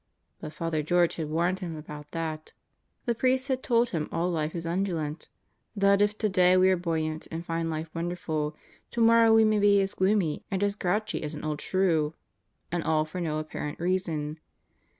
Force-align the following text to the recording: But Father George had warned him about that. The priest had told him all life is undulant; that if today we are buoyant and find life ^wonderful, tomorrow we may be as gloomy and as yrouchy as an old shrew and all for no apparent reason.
But 0.39 0.51
Father 0.53 0.81
George 0.81 1.17
had 1.17 1.29
warned 1.29 1.59
him 1.59 1.75
about 1.75 2.09
that. 2.09 2.53
The 3.05 3.13
priest 3.13 3.49
had 3.49 3.61
told 3.61 3.89
him 3.91 4.09
all 4.11 4.31
life 4.31 4.55
is 4.55 4.65
undulant; 4.65 5.29
that 5.75 6.01
if 6.01 6.17
today 6.17 6.57
we 6.57 6.71
are 6.71 6.75
buoyant 6.75 7.27
and 7.29 7.45
find 7.45 7.69
life 7.69 7.87
^wonderful, 7.95 8.55
tomorrow 8.89 9.31
we 9.31 9.43
may 9.45 9.59
be 9.59 9.79
as 9.79 9.93
gloomy 9.93 10.43
and 10.49 10.63
as 10.63 10.75
yrouchy 10.75 11.21
as 11.21 11.35
an 11.35 11.43
old 11.43 11.61
shrew 11.61 12.15
and 12.71 12.83
all 12.83 13.05
for 13.05 13.21
no 13.21 13.37
apparent 13.37 13.79
reason. 13.79 14.39